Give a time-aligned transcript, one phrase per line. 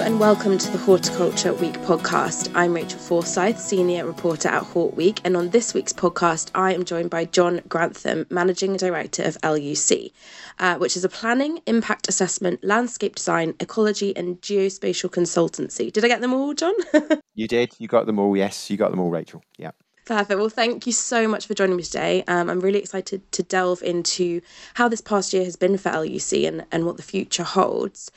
[0.00, 2.50] Hello and welcome to the Horticulture Week podcast.
[2.54, 6.86] I'm Rachel Forsyth, senior reporter at Hort Week, and on this week's podcast, I am
[6.86, 10.10] joined by John Grantham, managing director of LUC,
[10.58, 15.92] uh, which is a planning, impact assessment, landscape design, ecology, and geospatial consultancy.
[15.92, 16.72] Did I get them all, John?
[17.34, 17.74] You did.
[17.78, 18.34] You got them all.
[18.34, 19.42] Yes, you got them all, Rachel.
[19.58, 19.72] Yeah.
[20.06, 20.38] Perfect.
[20.38, 22.24] Well, thank you so much for joining me today.
[22.26, 24.40] Um, I'm really excited to delve into
[24.74, 28.10] how this past year has been for LUC and, and what the future holds.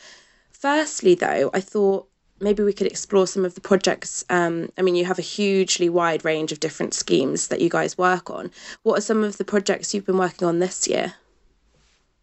[0.64, 2.08] Firstly, though, I thought
[2.40, 4.24] maybe we could explore some of the projects.
[4.30, 7.98] Um, I mean, you have a hugely wide range of different schemes that you guys
[7.98, 8.50] work on.
[8.84, 11.16] What are some of the projects you've been working on this year?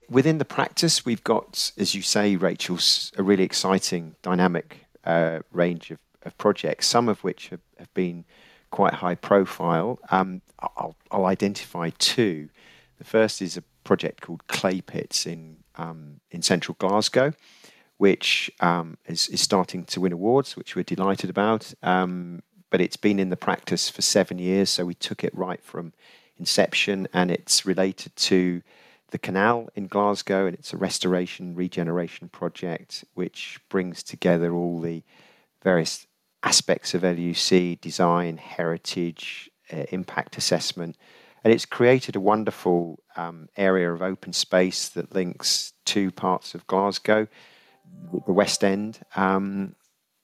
[0.09, 2.79] Within the practice, we've got, as you say, Rachel,
[3.19, 8.25] a really exciting, dynamic uh, range of, of projects, some of which have, have been
[8.71, 9.99] quite high profile.
[10.11, 12.49] Um, I'll, I'll identify two.
[12.97, 17.35] The first is a project called Clay Pits in, um, in central Glasgow.
[18.01, 21.75] Which um, is, is starting to win awards, which we're delighted about.
[21.83, 25.63] Um, but it's been in the practice for seven years, so we took it right
[25.63, 25.93] from
[26.39, 28.63] inception, and it's related to
[29.11, 35.03] the canal in Glasgow, and it's a restoration regeneration project which brings together all the
[35.63, 36.07] various
[36.43, 40.97] aspects of LUC design, heritage, uh, impact assessment.
[41.45, 46.67] And it's created a wonderful um, area of open space that links two parts of
[46.67, 47.29] Glasgow
[48.27, 49.75] the West End, um,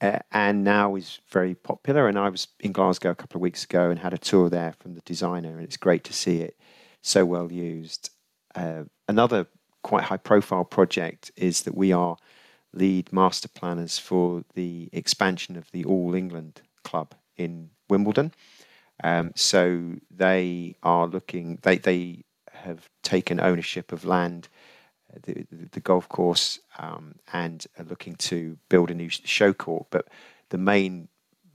[0.00, 2.08] uh, and now is very popular.
[2.08, 4.74] And I was in Glasgow a couple of weeks ago and had a tour there
[4.78, 6.58] from the designer, and it's great to see it
[7.02, 8.10] so well used.
[8.54, 9.46] Uh, another
[9.82, 12.16] quite high profile project is that we are
[12.72, 18.32] lead master planners for the expansion of the All England Club in Wimbledon.
[19.04, 24.48] Um, so they are looking, they, they have taken ownership of land
[25.22, 29.86] the, the golf course um, and are looking to build a new show court.
[29.90, 30.08] But
[30.50, 31.08] the main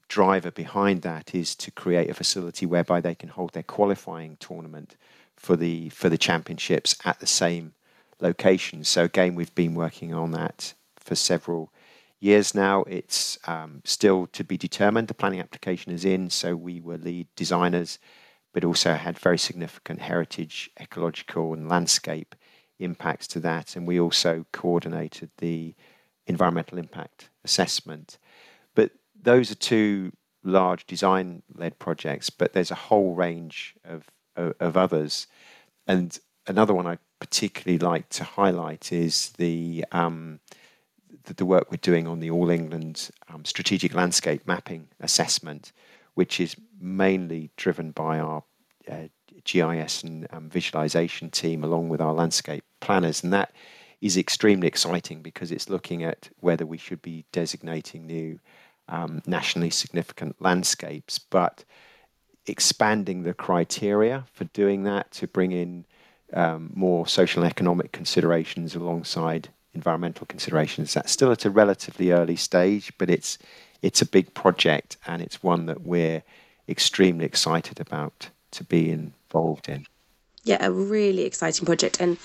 [0.08, 4.98] driver behind that is to create a facility whereby they can hold their qualifying tournament
[5.38, 7.74] for the for the championships at the same
[8.20, 8.84] location.
[8.84, 11.72] So again, we've been working on that for several
[12.20, 12.84] years now.
[12.84, 15.08] It's um, still to be determined.
[15.08, 17.98] The planning application is in, so we were lead designers,
[18.54, 22.36] but also had very significant heritage, ecological, and landscape
[22.84, 23.76] impacts to that.
[23.76, 25.76] And we also coordinated the
[26.28, 28.18] environmental impact assessment.
[28.76, 30.12] But those are two
[30.44, 34.06] large design led projects, but there's a whole range of,
[34.36, 35.28] of, of, others.
[35.88, 36.18] And
[36.48, 40.40] another one I particularly like to highlight is the, um,
[41.26, 45.72] the, the, work we're doing on the All England um, strategic landscape mapping assessment,
[46.16, 48.44] which is mainly driven by our
[48.90, 49.08] uh,
[49.44, 53.24] GIS and um, visualization team along with our landscape planners.
[53.24, 53.52] And that
[54.02, 58.40] is extremely exciting because it's looking at whether we should be designating new
[58.90, 61.64] um, nationally significant landscapes, but
[62.48, 65.86] expanding the criteria for doing that to bring in
[66.34, 70.94] um, more social and economic considerations alongside environmental considerations.
[70.94, 73.38] That's still at a relatively early stage, but it's
[73.82, 76.22] it's a big project and it's one that we're
[76.70, 78.92] extremely excited about to be
[79.32, 79.86] involved in.
[80.44, 82.02] Yeah, a really exciting project.
[82.02, 82.18] And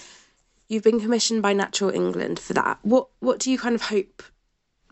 [0.69, 2.79] you've been commissioned by Natural England for that.
[2.83, 4.23] What what do you kind of hope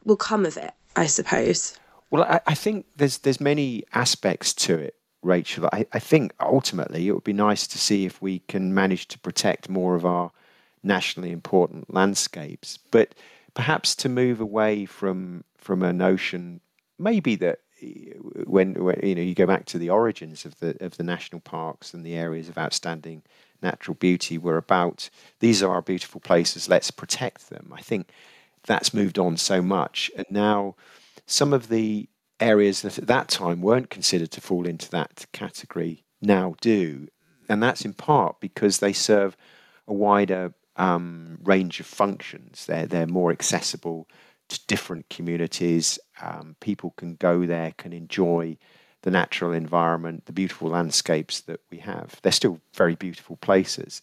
[0.05, 1.79] will come of it, I suppose?
[2.11, 5.69] Well, I, I think there's there's many aspects to it, Rachel.
[5.73, 9.19] I, I think ultimately it would be nice to see if we can manage to
[9.19, 10.31] protect more of our
[10.83, 13.15] nationally important landscapes, but
[13.55, 16.61] perhaps to move away from from a notion
[16.99, 17.59] maybe that
[18.45, 21.41] when, when, you know you go back to the origins of the of the national
[21.41, 23.23] parks and the areas of outstanding
[23.63, 25.09] natural beauty were about
[25.41, 27.73] these are our beautiful places let's protect them.
[27.75, 28.11] I think
[28.67, 30.11] that's moved on so much.
[30.17, 30.75] And now
[31.27, 32.09] some of the
[32.41, 37.09] areas that at that time weren't considered to fall into that category now do.
[37.49, 39.37] And that's in part because they serve
[39.87, 42.67] a wider um, range of functions.
[42.67, 44.09] They're they're more accessible
[44.49, 45.99] to different communities.
[46.21, 48.57] Um, people can go there, can enjoy
[49.03, 52.21] the natural environment, the beautiful landscapes that we have.
[52.23, 54.03] They're still very beautiful places,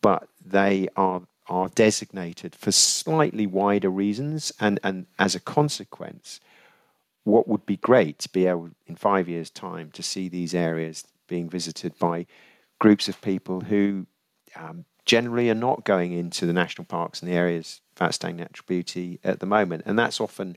[0.00, 6.40] but they are are designated for slightly wider reasons, and and as a consequence,
[7.24, 11.04] what would be great to be able in five years' time to see these areas
[11.26, 12.26] being visited by
[12.78, 14.06] groups of people who
[14.56, 18.64] um, generally are not going into the national parks and the areas of outstanding natural
[18.66, 19.82] beauty at the moment.
[19.86, 20.56] And that's often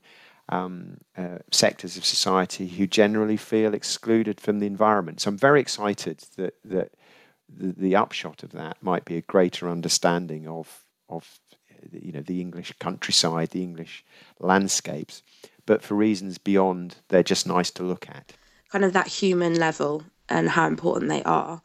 [0.50, 5.22] um, uh, sectors of society who generally feel excluded from the environment.
[5.22, 6.94] So I'm very excited that, that
[7.50, 11.39] the, the upshot of that might be a greater understanding of, of
[11.92, 14.06] you know, the English countryside, the English
[14.40, 15.22] landscapes,
[15.66, 18.33] but for reasons beyond they're just nice to look at.
[18.72, 21.62] Kind of that human level and how important they are.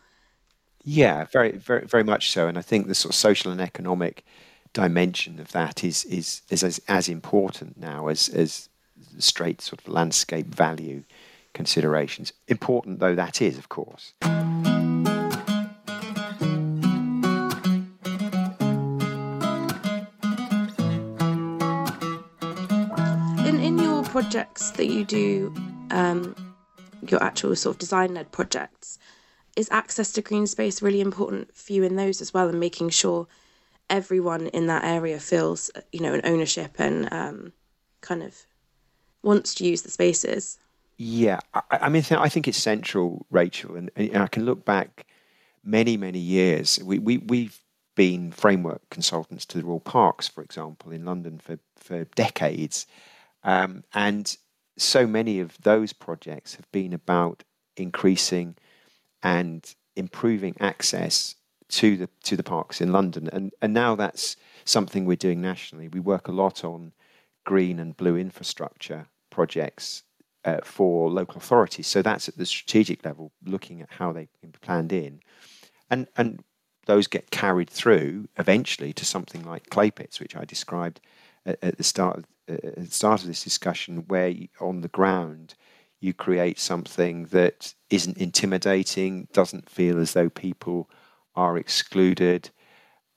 [0.84, 2.48] Yeah, very, very, very much so.
[2.48, 4.24] And I think the sort of social and economic
[4.72, 8.68] dimension of that is is, is as, as important now as as
[9.18, 11.02] straight sort of landscape value
[11.52, 12.32] considerations.
[12.48, 14.14] Important though that is, of course.
[23.46, 25.54] In in your projects that you do,
[25.90, 26.34] um,
[27.06, 28.98] your actual sort of design led projects
[29.54, 32.88] is access to green space really important for you in those as well and making
[32.88, 33.26] sure
[33.90, 37.52] everyone in that area feels you know an ownership and um,
[38.00, 38.46] kind of
[39.22, 40.58] wants to use the spaces.
[40.96, 45.06] Yeah i, I mean i think it's central rachel and, and, i can look back
[45.64, 46.78] many many years.
[46.84, 47.58] We, we we've
[47.94, 52.86] been framework consultants to the royal parks for example in london for for decades.
[53.44, 54.36] Um, and
[54.78, 57.42] so many of those projects have been about
[57.76, 58.56] increasing
[59.22, 61.34] and improving access
[61.72, 63.28] to the to the parks in London.
[63.32, 65.88] And and now that's something we're doing nationally.
[65.88, 66.92] We work a lot on
[67.44, 70.04] green and blue infrastructure projects
[70.44, 71.86] uh, for local authorities.
[71.86, 75.20] So that's at the strategic level, looking at how they can be planned in,
[75.90, 76.44] and and
[76.86, 81.00] those get carried through eventually to something like clay pits, which I described
[81.46, 85.54] at, at the start of, at the start of this discussion, where on the ground
[86.00, 90.90] you create something that isn't intimidating, doesn't feel as though people
[91.34, 92.50] are excluded,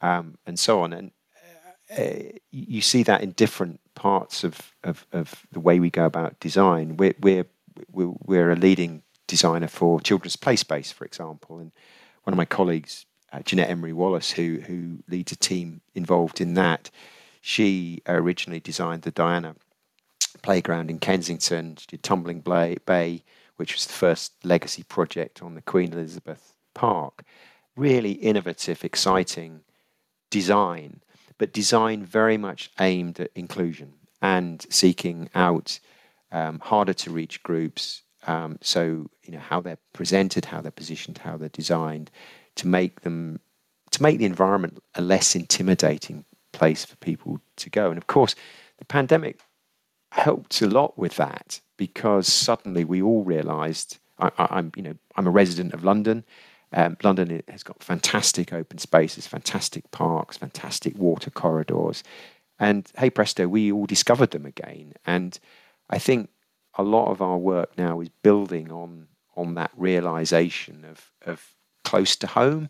[0.02, 0.94] um, and so on.
[0.94, 1.12] And
[1.98, 6.40] uh, you see that in different parts of, of, of, the way we go about
[6.40, 6.98] design.
[6.98, 7.46] We're, we're,
[7.92, 11.60] we're a leading designer for children's play space, for example.
[11.60, 11.72] And
[12.24, 16.56] one of my colleagues, uh, Jeanette Emery Wallace, who, who leads a team involved in
[16.56, 16.89] that,
[17.42, 19.56] she originally designed the Diana
[20.42, 21.78] playground in Kensington.
[21.78, 23.24] She did Tumbling Bay,
[23.58, 27.24] which was the first legacy project on the Queen Elizabeth Park.
[27.75, 29.62] Really innovative, exciting
[30.32, 31.01] design,
[31.38, 35.79] but design very much aimed at inclusion and seeking out
[36.32, 38.01] um, harder to reach groups.
[38.27, 42.12] Um, so you know how they're presented, how they're positioned, how they're designed,
[42.55, 43.39] to make them
[43.91, 47.89] to make the environment a less intimidating place for people to go.
[47.89, 48.36] And of course,
[48.77, 49.39] the pandemic
[50.12, 55.27] helped a lot with that because suddenly we all realised I, am you know I'm
[55.27, 56.24] a resident of London.
[56.75, 62.03] Um, London has got fantastic open spaces, fantastic parks, fantastic water corridors,
[62.60, 64.94] and hey presto, we all discovered them again.
[65.05, 65.39] And
[65.89, 66.29] I think
[66.77, 71.55] a lot of our work now is building on on that realization of of
[71.86, 72.70] close to home,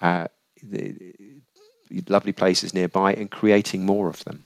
[0.00, 0.28] uh,
[0.62, 1.14] the,
[1.90, 4.44] the lovely places nearby, and creating more of them.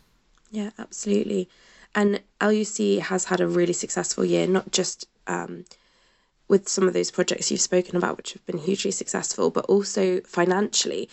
[0.50, 1.48] Yeah, absolutely.
[1.94, 5.64] And LUC has had a really successful year, not just um,
[6.50, 10.20] with some of those projects you've spoken about, which have been hugely successful, but also
[10.22, 11.08] financially.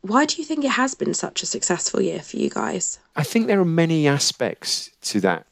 [0.00, 2.98] Why do you think it has been such a successful year for you guys?
[3.14, 5.46] I think there are many aspects to that,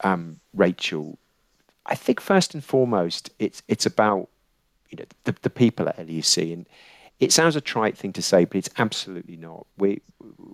[0.00, 1.18] um, Rachel,
[1.86, 4.28] I think first and foremost, it's it's about
[4.90, 6.66] you know the, the people at LUC, and
[7.20, 9.66] it sounds a trite thing to say, but it's absolutely not.
[9.76, 10.00] We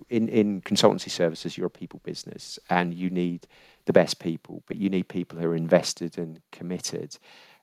[0.09, 3.47] in in consultancy services, you're a people business, and you need
[3.85, 7.17] the best people, but you need people who are invested and committed.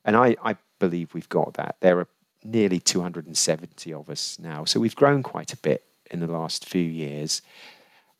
[0.08, 1.76] And I, I believe we've got that.
[1.80, 2.08] There are
[2.42, 6.82] nearly 270 of us now, so we've grown quite a bit in the last few
[6.82, 7.42] years.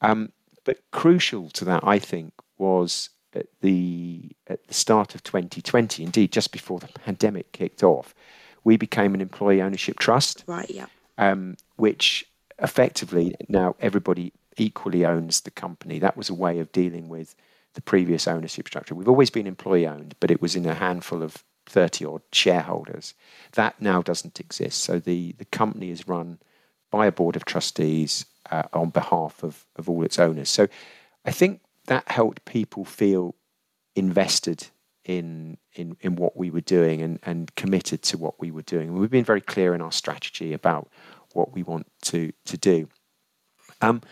[0.02, 0.30] Um,
[0.64, 6.30] but crucial to that, I think, was at the at the start of 2020, indeed
[6.30, 8.14] just before the pandemic kicked off,
[8.64, 10.44] we became an employee ownership trust.
[10.46, 10.68] Right.
[10.68, 10.88] Yeah.
[11.16, 12.26] Um, which
[12.58, 15.98] effectively now everybody equally owns the company.
[16.00, 17.34] That was a way of dealing with
[17.72, 18.94] the previous ownership structure.
[18.94, 23.14] We've always been employee owned, but it was in a handful of 30 odd shareholders.
[23.52, 24.82] That now doesn't exist.
[24.82, 26.38] So the, the company is run
[26.90, 30.48] by a board of trustees uh, on behalf of, of all its owners.
[30.48, 30.68] So
[31.24, 33.34] I think that helped people feel
[33.94, 34.68] invested
[35.04, 38.92] in in in what we were doing and and committed to what we were doing.
[38.92, 40.88] We've been very clear in our strategy about
[41.32, 42.88] what we want to to do.
[43.80, 44.02] Um,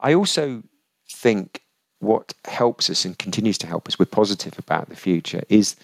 [0.00, 0.62] I also
[1.10, 1.62] think
[1.98, 5.76] what helps us and continues to help us, we're positive about the future, is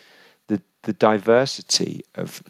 [0.83, 2.43] the diversity of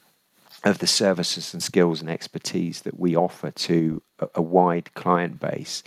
[0.64, 5.40] of the services and skills and expertise that we offer to a, a wide client
[5.40, 5.82] base.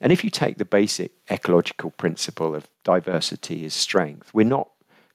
[0.00, 4.68] And if you take the basic ecological principle of diversity is strength, we're not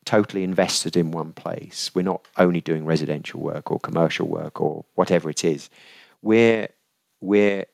[0.05, 1.91] totally invested in one place.
[1.93, 5.69] We're not only doing residential work or commercial work or whatever it is.
[6.21, 6.69] We're
[7.21, 7.65] we're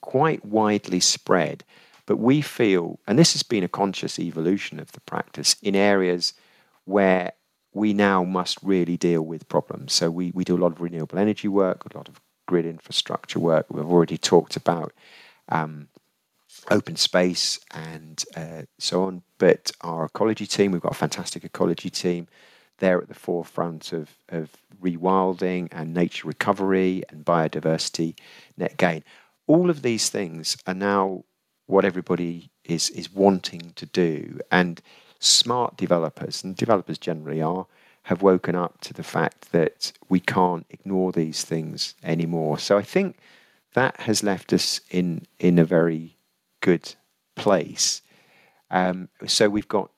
[0.00, 1.64] quite widely spread,
[2.06, 6.34] but we feel, and this has been a conscious evolution of the practice in areas
[6.84, 7.32] where
[7.76, 9.92] we now must really deal with problems.
[9.92, 13.38] So we, we do a lot of renewable energy work, a lot of grid infrastructure
[13.38, 13.66] work.
[13.68, 14.94] We've already talked about
[15.50, 15.88] um,
[16.70, 19.22] open space and uh, so on.
[19.36, 22.28] But our ecology team, we've got a fantastic ecology team.
[22.78, 24.48] They're at the forefront of, of
[24.82, 28.16] rewilding and nature recovery and biodiversity
[28.56, 29.04] net gain.
[29.46, 31.24] All of these things are now
[31.66, 34.40] what everybody is is wanting to do.
[34.50, 34.80] And
[35.26, 37.66] smart developers, and developers generally are,
[38.04, 42.58] have woken up to the fact that we can't ignore these things anymore.
[42.58, 43.16] So I think
[43.74, 46.16] that has left us in in a very
[46.60, 46.94] good
[47.34, 48.02] place.
[48.70, 49.90] Um, so we've got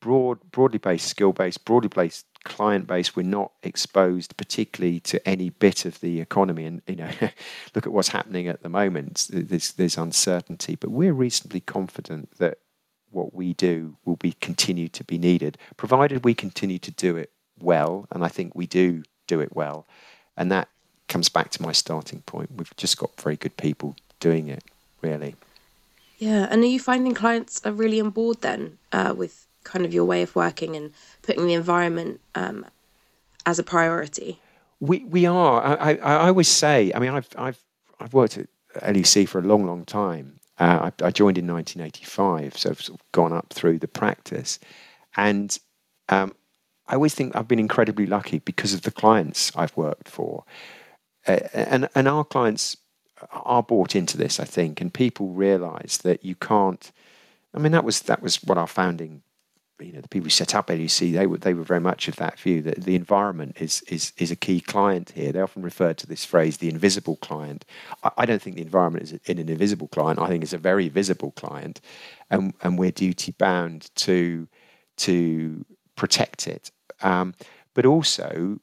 [0.00, 3.16] broad, broadly based, skill based, broadly based client base.
[3.16, 6.64] We're not exposed particularly to any bit of the economy.
[6.64, 7.10] And you know,
[7.74, 9.28] look at what's happening at the moment.
[9.30, 12.58] There's there's uncertainty, but we're reasonably confident that
[13.10, 17.30] what we do will be continue to be needed, provided we continue to do it
[17.58, 18.06] well.
[18.10, 19.86] And I think we do do it well.
[20.36, 20.68] And that
[21.08, 22.50] comes back to my starting point.
[22.56, 24.64] We've just got very good people doing it,
[25.02, 25.36] really.
[26.18, 29.92] Yeah, and are you finding clients are really on board then uh, with kind of
[29.92, 32.64] your way of working and putting the environment um,
[33.44, 34.40] as a priority?
[34.80, 35.62] We we are.
[35.62, 36.92] I, I, I always say.
[36.94, 37.58] I mean, I've I've
[38.00, 38.48] I've worked at
[38.82, 40.35] LUC for a long, long time.
[40.58, 44.58] Uh, I, I, joined in 1985, so I've sort of gone up through the practice,
[45.16, 45.58] and
[46.08, 46.34] um,
[46.88, 50.44] I always think I've been incredibly lucky because of the clients I've worked for,
[51.26, 52.76] uh, and and our clients
[53.32, 56.90] are bought into this, I think, and people realise that you can't.
[57.54, 59.22] I mean, that was that was what our founding,
[59.80, 62.16] you know, the people who set up LUC, they were they were very much of
[62.16, 65.32] that view that the environment is is is a key client here.
[65.32, 67.64] They often refer to this phrase, the invisible client.
[68.02, 70.18] I, I don't think the environment is in an invisible client.
[70.18, 71.80] I think it's a very visible client,
[72.30, 74.48] and and we're duty bound to
[74.98, 75.64] to
[75.94, 76.70] protect it.
[77.02, 77.34] Um,
[77.74, 78.60] but also,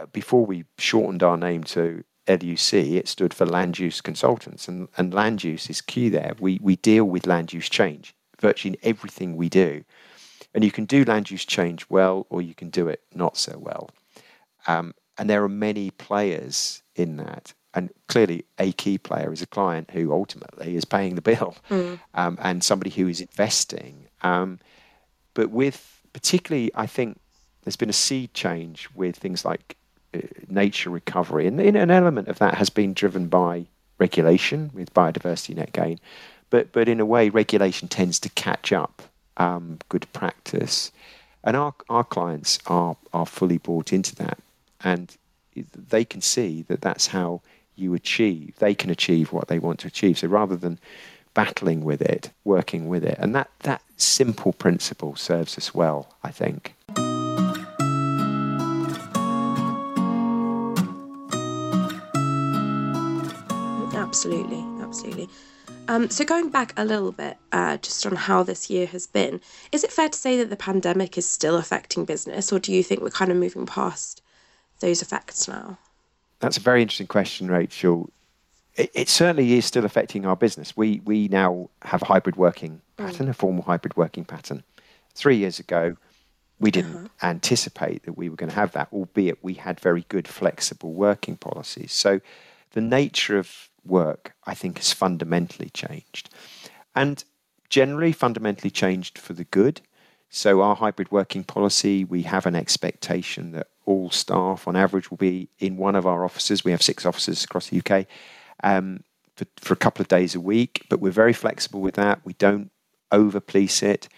[0.00, 4.88] uh, before we shortened our name to LUC, it stood for Land Use Consultants, and,
[4.96, 6.34] and land use is key there.
[6.38, 9.84] We, we deal with land use change virtually in everything we do.
[10.54, 13.58] And you can do land use change well, or you can do it not so
[13.58, 13.90] well.
[14.66, 17.52] Um, and there are many players in that.
[17.74, 22.00] And clearly, a key player is a client who ultimately is paying the bill mm.
[22.14, 24.06] um, and somebody who is investing.
[24.22, 24.58] Um,
[25.34, 27.20] but with particularly, I think
[27.62, 29.76] there's been a seed change with things like
[30.14, 31.46] uh, nature recovery.
[31.46, 33.66] And an element of that has been driven by
[33.98, 36.00] regulation with biodiversity net gain.
[36.50, 39.02] But, but in a way, regulation tends to catch up
[39.38, 40.92] um, good practice.
[41.44, 44.38] And our, our clients are, are fully bought into that.
[44.84, 45.16] And
[45.54, 47.40] they can see that that's how
[47.76, 50.18] you achieve, they can achieve what they want to achieve.
[50.18, 50.78] So rather than
[51.34, 53.16] battling with it, working with it.
[53.20, 56.74] And that, that simple principle serves us well, I think.
[63.94, 65.28] Absolutely, absolutely.
[65.88, 69.40] Um, so going back a little bit, uh, just on how this year has been,
[69.72, 72.82] is it fair to say that the pandemic is still affecting business, or do you
[72.82, 74.22] think we're kind of moving past
[74.80, 75.78] those effects now?
[76.40, 78.10] That's a very interesting question, Rachel.
[78.76, 80.76] It, it certainly is still affecting our business.
[80.76, 83.30] We we now have a hybrid working pattern, mm.
[83.30, 84.62] a formal hybrid working pattern.
[85.14, 85.96] Three years ago,
[86.60, 87.08] we didn't uh-huh.
[87.22, 91.36] anticipate that we were going to have that, albeit we had very good flexible working
[91.36, 91.92] policies.
[91.92, 92.20] So
[92.72, 96.30] the nature of work, I think, has fundamentally changed.
[96.94, 97.22] And
[97.68, 99.80] generally, fundamentally changed for the good.
[100.30, 105.16] So, our hybrid working policy, we have an expectation that all staff, on average, will
[105.16, 106.64] be in one of our offices.
[106.64, 108.06] We have six offices across the UK
[108.62, 109.04] um,
[109.36, 112.20] for, for a couple of days a week, but we're very flexible with that.
[112.24, 112.70] We don't
[113.10, 114.08] over police it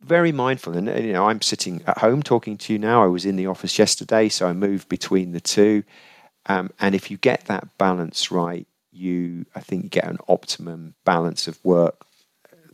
[0.00, 0.76] very mindful.
[0.76, 3.02] And you know, I'm sitting at home talking to you now.
[3.02, 5.82] I was in the office yesterday, so I moved between the two.
[6.48, 10.94] Um, and if you get that balance right, you I think you get an optimum
[11.04, 12.06] balance of work,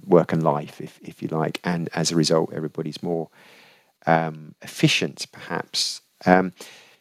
[0.06, 1.60] work and life, if if you like.
[1.64, 3.28] And as a result, everybody's more
[4.06, 6.00] um, efficient, perhaps.
[6.24, 6.52] Um,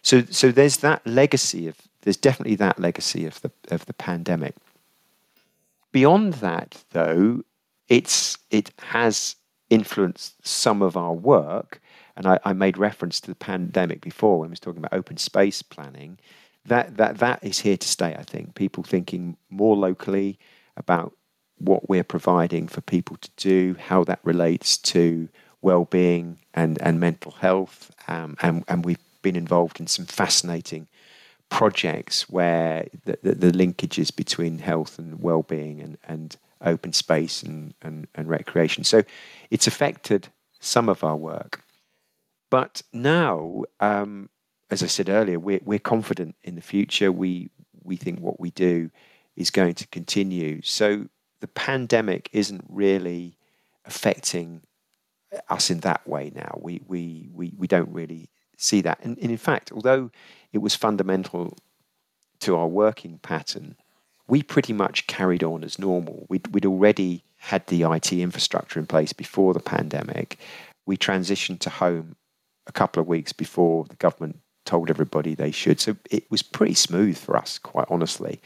[0.02, 4.56] so so there's that legacy of there's definitely that legacy of the of the pandemic.
[5.92, 7.44] Beyond that, though,
[7.88, 9.36] it's it has
[9.70, 11.82] influenced some of our work.
[12.16, 15.18] And I, I, made reference to the pandemic before when I was talking about open
[15.18, 16.20] space planning.
[16.66, 18.16] That that that is here to stay.
[18.16, 20.40] I think people thinking more locally
[20.78, 21.14] about
[21.58, 25.30] what we're providing for people to do, how that relates to
[25.62, 30.88] well-being and and mental health, um, and and we've been involved in some fascinating
[31.50, 37.74] projects where the, the, the linkages between health and well-being and and open space and,
[37.82, 38.84] and, and recreation.
[38.84, 39.04] So
[39.52, 40.30] it's affected
[40.60, 41.62] some of our work.
[42.50, 44.30] But now, um,
[44.74, 47.12] as I said earlier, we're, we're confident in the future.
[47.12, 47.52] We,
[47.84, 48.90] we think what we do
[49.36, 50.64] is going to continue.
[50.64, 51.10] So
[51.42, 53.38] the pandemic isn't really
[53.86, 54.64] affecting
[55.48, 56.60] us in that way now.
[56.60, 58.98] We, we, we, we don't really see that.
[59.04, 60.10] And, and in fact, although
[60.52, 61.56] it was fundamental
[62.40, 63.76] to our working pattern,
[64.28, 66.26] we pretty much carried on as normal.
[66.30, 70.40] We'd, we'd already had the IT infrastructure in place before the pandemic.
[70.88, 72.16] We transitioned to home
[72.66, 75.80] a couple of weeks before the government told everybody they should.
[75.80, 78.42] So it was pretty smooth for us, quite honestly.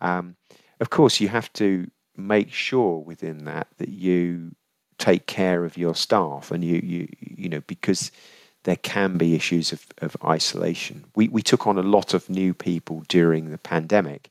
[0.00, 0.36] Um,
[0.80, 4.54] of course, you have to make sure within that that you
[4.98, 8.12] take care of your staff and you you you know because
[8.62, 11.04] there can be issues of, of isolation.
[11.16, 14.30] We we took on a lot of new people during the pandemic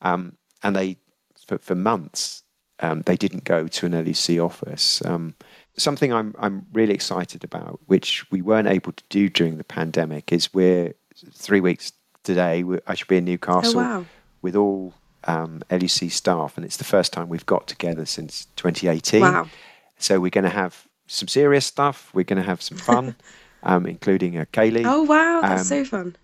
[0.00, 0.98] um, and they,
[1.46, 2.42] for, for months,
[2.80, 5.04] um, they didn't go to an LUC office.
[5.04, 5.34] Um,
[5.78, 10.32] something I'm, I'm really excited about, which we weren't able to do during the pandemic,
[10.32, 10.94] is we're
[11.32, 11.92] three weeks
[12.24, 12.64] today.
[12.86, 14.06] I should be in Newcastle oh, wow.
[14.42, 19.20] with all um, LUC staff, and it's the first time we've got together since 2018.
[19.20, 19.48] Wow.
[19.98, 22.10] So we're going to have some serious stuff.
[22.14, 23.16] We're going to have some fun,
[23.62, 24.84] um, including a ceilidh.
[24.86, 26.16] Oh wow, that's um, so fun!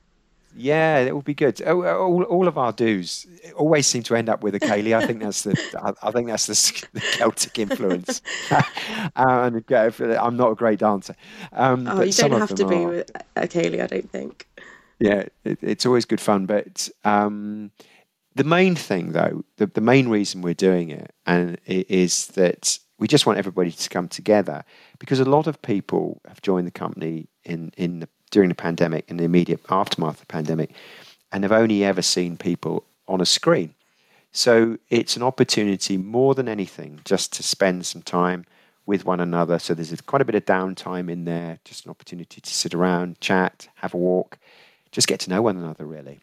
[0.57, 1.61] Yeah, it will be good.
[1.63, 5.03] All, all of our do's always seem to end up with a ceilidh.
[5.03, 8.23] I think that's the I, think that's the, the Celtic influence.
[9.17, 11.17] and I'm not a great dancer.
[11.53, 14.47] Um, oh, you don't have to be with a ceilidh, I don't think.
[15.01, 16.47] Yeah, it, it's always good fun.
[16.47, 17.73] But um,
[18.35, 22.79] the main thing, though, the, the main reason we're doing it, and it is that
[22.99, 24.65] we just want everybody to come together
[24.99, 29.09] because a lot of people have joined the company in in the during the pandemic
[29.09, 30.71] and the immediate aftermath of the pandemic
[31.31, 33.73] and have only ever seen people on a screen.
[34.33, 38.45] So it's an opportunity more than anything just to spend some time
[38.87, 39.61] with one another.
[39.61, 43.21] So there's quite a bit of downtime in there, just an opportunity to sit around,
[43.21, 44.37] chat, have a walk,
[44.91, 46.19] just get to know one another, really.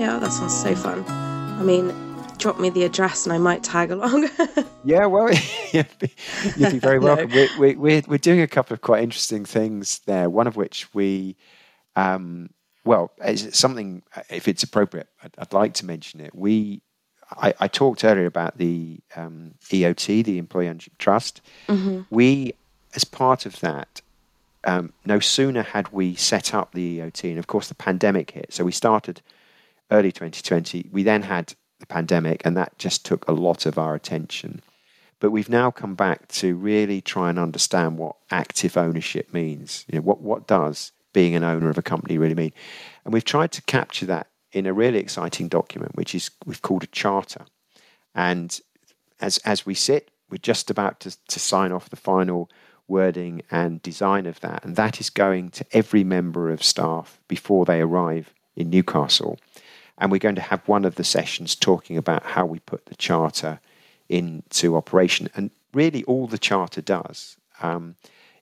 [0.00, 1.04] Yeah, that sounds so fun.
[1.06, 1.92] I mean,
[2.44, 4.28] drop me the address and I might tag along.
[4.84, 5.30] yeah, well,
[5.72, 6.12] you'd be,
[6.58, 7.30] you'd be very welcome.
[7.30, 7.46] no.
[7.58, 11.36] we, we, we're doing a couple of quite interesting things there, one of which we,
[11.96, 12.50] um,
[12.84, 16.34] well, it's something, if it's appropriate, I'd, I'd like to mention it.
[16.34, 16.82] We,
[17.30, 21.40] I, I talked earlier about the um, EOT, the Employee Ownership Trust.
[21.68, 22.02] Mm-hmm.
[22.10, 22.52] We,
[22.94, 24.02] as part of that,
[24.64, 28.52] um, no sooner had we set up the EOT, and of course the pandemic hit.
[28.52, 29.22] So we started
[29.90, 30.90] early 2020.
[30.92, 31.54] We then had
[31.86, 34.62] the pandemic, and that just took a lot of our attention.
[35.20, 39.84] But we've now come back to really try and understand what active ownership means.
[39.88, 42.52] You know, what, what does being an owner of a company really mean?
[43.04, 46.84] And we've tried to capture that in a really exciting document, which is we've called
[46.84, 47.44] a charter.
[48.14, 48.60] And
[49.20, 52.50] as as we sit, we're just about to, to sign off the final
[52.86, 54.64] wording and design of that.
[54.64, 59.38] And that is going to every member of staff before they arrive in Newcastle.
[59.98, 62.96] And we're going to have one of the sessions talking about how we put the
[62.96, 63.60] charter
[64.08, 65.28] into operation.
[65.34, 67.96] And really, all the charter does um,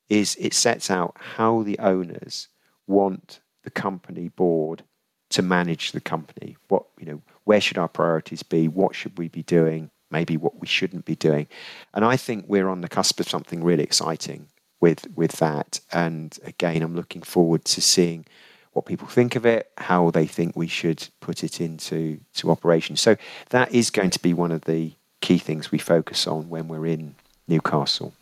[0.08, 2.48] is it sets out how the owners
[2.86, 4.82] want the company board
[5.30, 6.56] to manage the company.
[6.68, 8.68] What you know, where should our priorities be?
[8.68, 9.90] What should we be doing?
[10.10, 11.46] Maybe what we shouldn't be doing.
[11.94, 14.48] And I think we're on the cusp of something really exciting
[14.80, 15.80] with with that.
[15.90, 18.26] And again, I'm looking forward to seeing
[18.72, 22.96] what people think of it, how they think we should put it into to operation.
[22.96, 23.16] So
[23.50, 26.86] that is going to be one of the key things we focus on when we're
[26.86, 27.14] in
[27.48, 28.12] Newcastle.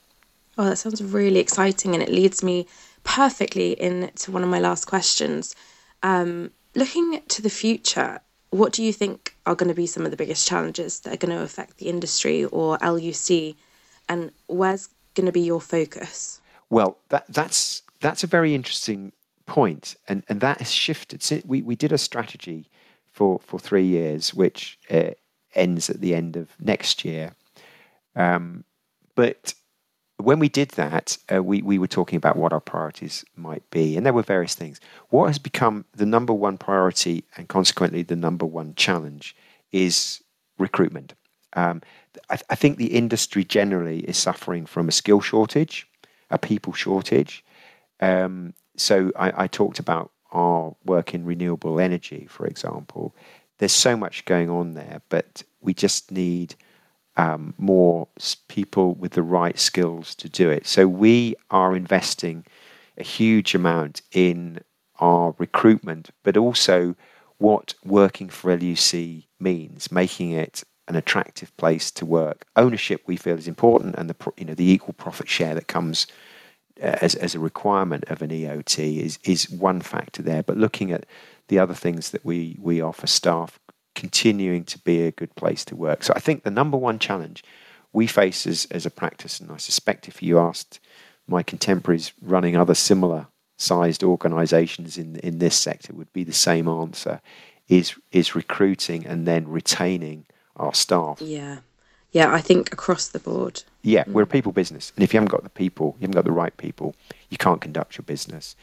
[0.58, 2.66] Oh, that sounds really exciting, and it leads me
[3.04, 5.54] perfectly into one of my last questions.
[6.02, 10.10] Um, looking to the future, what do you think are going to be some of
[10.10, 13.54] the biggest challenges that are going to affect the industry or LUC,
[14.08, 16.40] and where's going to be your focus?
[16.68, 19.12] Well, that, that's that's a very interesting
[19.50, 21.20] point, and and that has shifted.
[21.44, 22.70] We we did a strategy
[23.10, 25.10] for for three years, which uh,
[25.54, 27.34] ends at the end of next year.
[28.14, 28.64] Um,
[29.16, 29.54] but
[30.18, 33.96] when we did that, uh, we, we were talking about what our priorities might be,
[33.96, 34.80] and there were various things.
[35.08, 39.34] What has become the number one priority and consequently the number one challenge
[39.72, 40.22] is
[40.58, 41.14] recruitment.
[41.54, 41.82] Um,
[42.28, 45.88] I, I, think the industry generally is suffering from a skill shortage,
[46.30, 47.42] a people shortage.
[48.00, 53.14] Um, so I, I talked about our work in renewable energy, for example.
[53.58, 56.54] There's so much going on there, but we just need
[57.16, 58.08] um, more
[58.48, 60.66] people with the right skills to do it.
[60.66, 62.46] So we are investing
[62.96, 64.60] a huge amount in
[65.00, 66.94] our recruitment, but also
[67.38, 72.46] what working for LUC means, making it an attractive place to work.
[72.56, 76.06] Ownership we feel is important, and the you know the equal profit share that comes
[76.82, 80.42] Uh, as as a requirement of an EOT is is one factor there.
[80.42, 81.04] But looking at
[81.48, 83.58] the other things that we we offer staff,
[83.94, 86.02] continuing to be a good place to work.
[86.02, 87.44] So I think the number one challenge
[87.92, 90.80] we face as, as a practice, and I suspect if you asked
[91.26, 93.26] my contemporaries running other similar
[93.58, 97.20] sized organizations in in this sector would be the same answer
[97.68, 101.20] is is recruiting and then retaining our staff.
[101.20, 101.58] Yeah.
[102.12, 103.62] Yeah, I think across the board.
[103.82, 104.12] Yeah, mm.
[104.12, 104.92] we're a people business.
[104.96, 106.94] And if you haven't got the people, you haven't got the right people,
[107.28, 108.56] you can't conduct your business.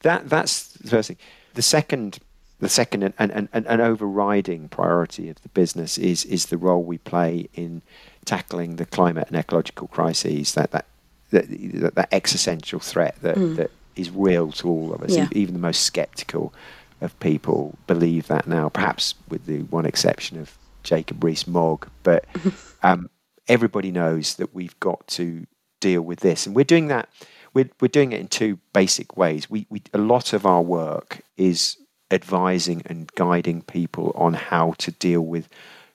[0.00, 1.18] That that's the first thing.
[1.54, 2.18] The second
[2.58, 6.82] the second and, and, and an overriding priority of the business is is the role
[6.82, 7.82] we play in
[8.24, 10.86] tackling the climate and ecological crises that that
[11.30, 13.56] that, that existential threat that, mm.
[13.56, 15.28] that is real to all of us yeah.
[15.32, 16.52] even the most skeptical
[17.00, 20.56] of people believe that now perhaps with the one exception of
[20.86, 22.24] Jacob Rees-Mogg but
[22.82, 23.10] um,
[23.48, 25.46] everybody knows that we've got to
[25.80, 27.08] deal with this and we're doing that
[27.52, 31.20] we're, we're doing it in two basic ways we, we a lot of our work
[31.36, 31.76] is
[32.10, 35.48] advising and guiding people on how to deal with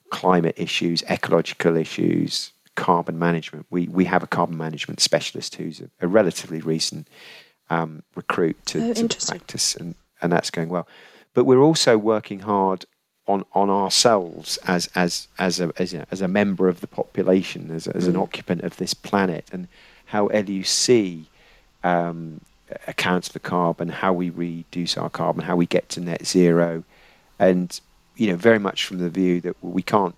[0.09, 3.65] climate issues, ecological issues, carbon management.
[3.69, 7.07] We we have a carbon management specialist who's a, a relatively recent
[7.69, 10.87] um, recruit to, oh, to practice, and, and that's going well.
[11.33, 12.85] But we're also working hard
[13.31, 17.71] on on ourselves as as as a as, a, as a member of the population,
[17.71, 18.09] as, as mm.
[18.09, 19.67] an occupant of this planet, and
[20.05, 21.25] how LUC
[21.83, 22.41] um,
[22.87, 26.83] accounts for carbon, how we reduce our carbon, how we get to net zero,
[27.39, 27.79] and
[28.15, 30.15] you know very much from the view that we can't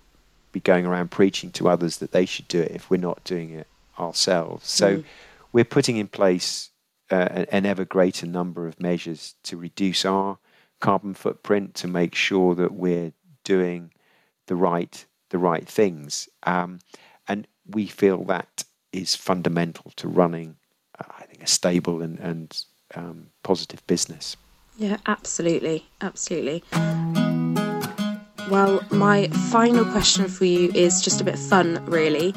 [0.52, 3.50] be going around preaching to others that they should do it if we're not doing
[3.50, 3.66] it
[3.98, 4.68] ourselves.
[4.68, 5.04] So mm.
[5.52, 6.70] we're putting in place
[7.10, 10.38] uh, an ever greater number of measures to reduce our
[10.84, 13.90] carbon footprint to make sure that we're doing
[14.46, 16.78] the right the right things, um,
[17.26, 20.56] and we feel that is fundamental to running
[21.00, 24.36] I think, a stable and, and um, positive business.
[24.76, 25.86] Yeah, absolutely.
[26.00, 26.62] Absolutely.
[28.50, 32.34] Well, my final question for you is just a bit fun, really.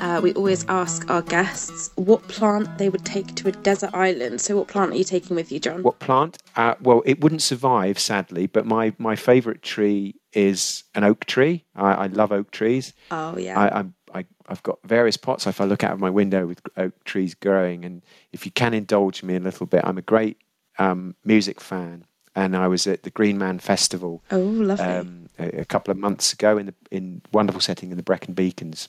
[0.00, 4.40] Uh, we always ask our guests what plant they would take to a desert island.
[4.40, 5.82] So, what plant are you taking with you, John?
[5.82, 6.38] What plant?
[6.56, 11.64] Uh, well, it wouldn't survive, sadly, but my, my favourite tree is an oak tree.
[11.74, 12.92] I, I love oak trees.
[13.10, 13.58] Oh, yeah.
[13.58, 15.46] I, I'm I, have got various pots.
[15.46, 18.74] If I look out of my window with oak trees growing, and if you can
[18.74, 20.38] indulge me a little bit, I'm a great
[20.78, 24.22] um, music fan, and I was at the Green Man Festival.
[24.30, 24.84] Oh, lovely!
[24.84, 28.34] Um, a, a, couple of months ago in the in wonderful setting in the Brecon
[28.34, 28.88] Beacons,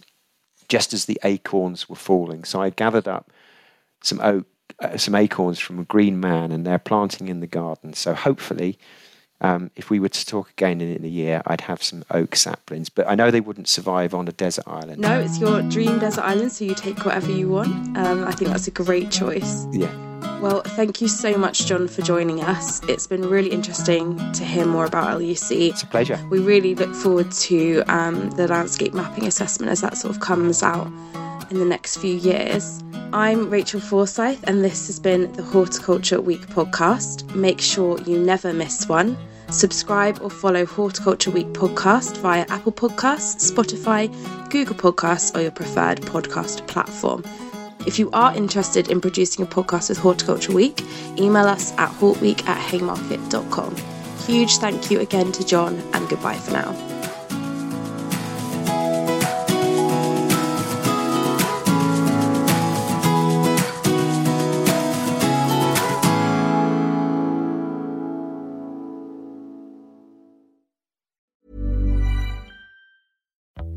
[0.71, 2.45] just as the acorns were falling.
[2.45, 3.29] So I gathered up
[4.01, 4.47] some oak,
[4.79, 7.93] uh, some acorns from a Green Man, and they're planting in the garden.
[7.93, 8.79] So hopefully
[9.41, 12.38] um, if we were to talk again in, in, a year, I'd have some oak
[12.38, 15.01] saplings, but I know they wouldn't survive on a desert island.
[15.01, 17.97] No, it's your dream desert island, so you take whatever you want.
[17.97, 19.65] Um, I think that's a great choice.
[19.73, 20.11] Yeah.
[20.41, 22.82] Well, thank you so much, John, for joining us.
[22.89, 25.51] It's been really interesting to hear more about LUC.
[25.51, 26.19] It's a pleasure.
[26.32, 30.63] We really look forward to um, the landscape mapping assessment as that sort of comes
[30.63, 30.88] out
[31.51, 32.84] in the next few years.
[33.13, 37.36] I'm Rachel Forsyth, and this has been the Horticulture Week podcast.
[37.36, 39.15] Make sure you never miss one.
[39.51, 44.10] Subscribe or follow Horticulture Week podcast via Apple Podcasts, Spotify,
[44.49, 47.23] Google Podcasts, or your preferred podcast platform.
[47.86, 50.82] If you are interested in producing a podcast with Horticulture Week,
[51.17, 53.76] email us at hortweek at haymarket.com.
[54.26, 56.91] Huge thank you again to John, and goodbye for now.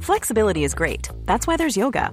[0.00, 1.08] Flexibility is great.
[1.24, 2.12] That's why there's yoga.